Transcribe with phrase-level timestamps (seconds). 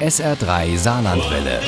[0.00, 1.60] SR3 Saarlandwelle.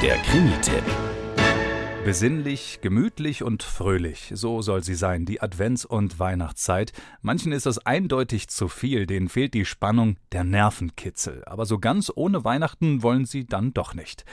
[0.00, 0.84] Der Krimi-Tipp.
[2.04, 6.92] Besinnlich, gemütlich und fröhlich, so soll sie sein, die Advents- und Weihnachtszeit.
[7.22, 11.42] Manchen ist es eindeutig zu viel, denen fehlt die Spannung, der Nervenkitzel.
[11.46, 14.24] Aber so ganz ohne Weihnachten wollen sie dann doch nicht.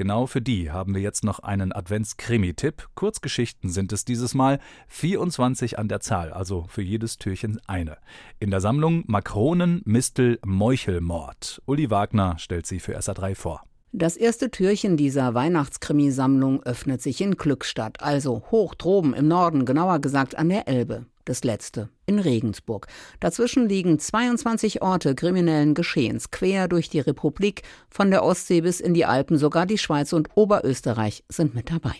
[0.00, 2.88] Genau für die haben wir jetzt noch einen Advents-Krimi-Tipp.
[2.94, 4.58] Kurzgeschichten sind es dieses Mal,
[4.88, 7.98] 24 an der Zahl, also für jedes Türchen eine.
[8.38, 11.60] In der Sammlung Makronen, Mistel, Meuchelmord.
[11.66, 13.62] Uli Wagner stellt sie für SA3 vor.
[13.92, 19.98] Das erste Türchen dieser Weihnachtskrimisammlung öffnet sich in Glückstadt, also hoch droben im Norden, genauer
[19.98, 21.04] gesagt an der Elbe.
[21.24, 22.86] Das letzte in Regensburg.
[23.20, 28.94] Dazwischen liegen 22 Orte kriminellen Geschehens, quer durch die Republik, von der Ostsee bis in
[28.94, 31.94] die Alpen, sogar die Schweiz und Oberösterreich sind mit dabei.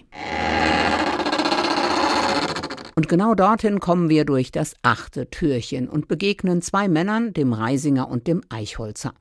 [3.01, 8.11] Und genau dorthin kommen wir durch das achte Türchen und begegnen zwei Männern, dem Reisinger
[8.11, 9.15] und dem Eichholzer.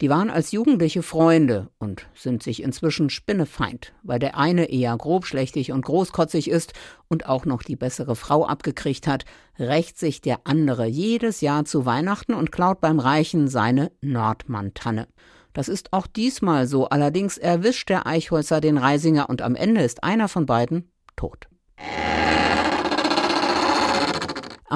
[0.00, 5.70] Die waren als Jugendliche Freunde und sind sich inzwischen Spinnefeind, weil der eine eher grobschlächtig
[5.72, 6.72] und großkotzig ist
[7.08, 9.26] und auch noch die bessere Frau abgekriegt hat,
[9.58, 15.08] rächt sich der andere jedes Jahr zu Weihnachten und klaut beim Reichen seine Nordmantanne.
[15.52, 20.02] Das ist auch diesmal so, allerdings erwischt der Eichholzer den Reisinger und am Ende ist
[20.04, 21.48] einer von beiden tot.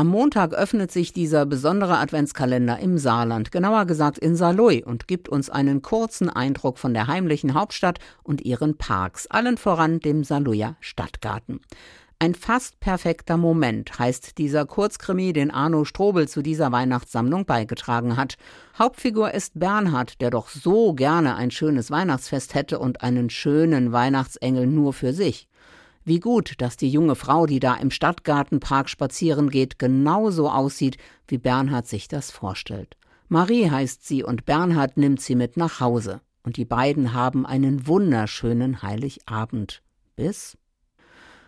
[0.01, 5.29] Am Montag öffnet sich dieser besondere Adventskalender im Saarland, genauer gesagt in Saarlouis, und gibt
[5.29, 10.77] uns einen kurzen Eindruck von der heimlichen Hauptstadt und ihren Parks, allen voran dem Saarlouier
[10.81, 11.61] Stadtgarten.
[12.19, 18.37] Ein fast perfekter Moment heißt dieser Kurzkrimi, den Arno Strobel zu dieser Weihnachtssammlung beigetragen hat.
[18.79, 24.67] Hauptfigur ist Bernhard, der doch so gerne ein schönes Weihnachtsfest hätte und einen schönen Weihnachtsengel
[24.67, 25.47] nur für sich.
[26.05, 30.97] Wie gut, dass die junge Frau, die da im Stadtgartenpark spazieren geht, genauso aussieht,
[31.29, 32.97] wie Bernhard sich das vorstellt.
[33.29, 36.21] Marie heißt sie und Bernhard nimmt sie mit nach Hause.
[36.43, 39.83] Und die beiden haben einen wunderschönen Heiligabend.
[40.17, 40.57] Bis?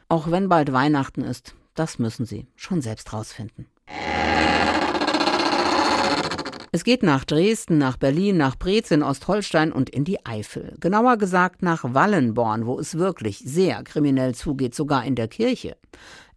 [0.08, 3.66] Auch wenn bald Weihnachten ist, das müssen sie schon selbst rausfinden.
[6.74, 10.74] Es geht nach Dresden, nach Berlin, nach Brez in Ostholstein und in die Eifel.
[10.80, 15.76] Genauer gesagt nach Wallenborn, wo es wirklich sehr kriminell zugeht, sogar in der Kirche.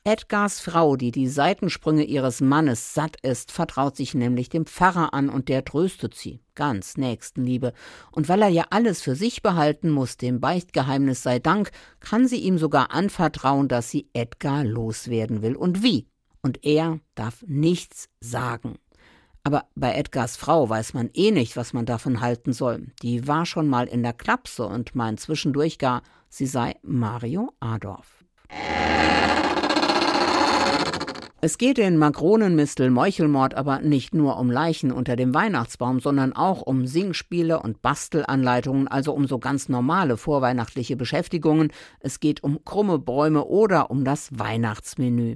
[0.04, 5.30] Edgars Frau, die die Seitensprünge ihres Mannes satt ist, vertraut sich nämlich dem Pfarrer an
[5.30, 6.42] und der tröstet sie.
[6.54, 7.72] Ganz Nächstenliebe.
[8.12, 11.72] Und weil er ja alles für sich behalten muss, dem Beichtgeheimnis sei Dank,
[12.02, 15.56] kann sie ihm sogar anvertrauen, dass sie Edgar loswerden will.
[15.56, 16.10] Und wie?
[16.42, 18.78] Und er darf nichts sagen.
[19.46, 22.88] Aber bei Edgars Frau weiß man eh nicht, was man davon halten soll.
[23.04, 28.24] Die war schon mal in der Klapse und meint zwischendurch gar, sie sei Mario Adorf.
[31.46, 36.64] Es geht in Makronenmistel Meuchelmord aber nicht nur um Leichen unter dem Weihnachtsbaum, sondern auch
[36.64, 41.72] um Singspiele und Bastelanleitungen, also um so ganz normale vorweihnachtliche Beschäftigungen.
[42.00, 45.36] Es geht um krumme Bäume oder um das Weihnachtsmenü.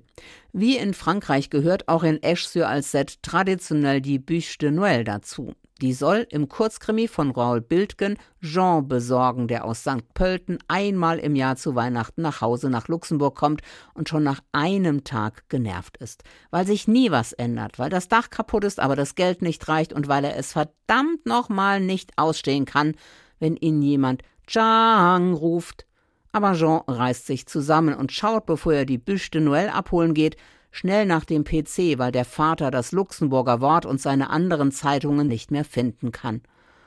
[0.51, 5.53] Wie in Frankreich gehört auch in Esch-sur-Alzette traditionell die Bûche de Noël dazu.
[5.81, 10.13] Die soll im Kurzkrimi von Raoul Bildgen Jean besorgen, der aus St.
[10.13, 13.61] Pölten einmal im Jahr zu Weihnachten nach Hause nach Luxemburg kommt
[13.93, 16.23] und schon nach einem Tag genervt ist.
[16.51, 19.93] Weil sich nie was ändert, weil das Dach kaputt ist, aber das Geld nicht reicht
[19.93, 22.95] und weil er es verdammt nochmal nicht ausstehen kann,
[23.39, 25.85] wenn ihn jemand Chang ruft.
[26.33, 30.35] Aber Jean reißt sich zusammen und schaut, bevor er die Büche de Noël abholen geht,
[30.71, 35.51] schnell nach dem PC, weil der Vater das Luxemburger Wort und seine anderen Zeitungen nicht
[35.51, 36.41] mehr finden kann.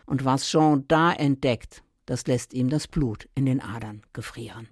[0.07, 4.69] Und was Jean da entdeckt, das lässt ihm das Blut in den Adern gefrieren.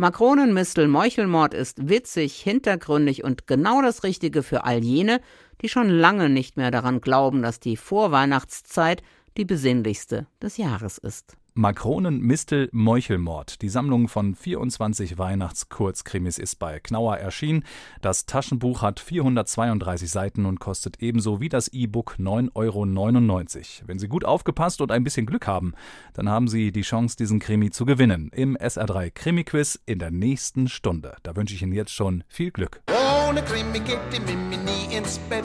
[0.00, 5.20] Makronenmistel Meuchelmord ist witzig, hintergründig und genau das Richtige für all jene,
[5.60, 9.02] die schon lange nicht mehr daran glauben, dass die Vorweihnachtszeit
[9.36, 11.36] die besinnlichste des Jahres ist.
[11.58, 13.62] Makronen, Mistel, Meuchelmord.
[13.62, 17.64] Die Sammlung von 24 Weihnachtskurzkrimis ist bei Knauer erschienen.
[18.00, 23.88] Das Taschenbuch hat 432 Seiten und kostet ebenso wie das E-Book 9,99 Euro.
[23.88, 25.74] Wenn Sie gut aufgepasst und ein bisschen Glück haben,
[26.14, 28.30] dann haben Sie die Chance, diesen Krimi zu gewinnen.
[28.32, 31.16] Im SR3 Krimi-Quiz in der nächsten Stunde.
[31.24, 32.82] Da wünsche ich Ihnen jetzt schon viel Glück.
[33.28, 35.44] Ohne Krimi geht die Mimi nie ins Bett.